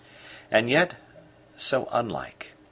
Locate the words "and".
0.49-0.67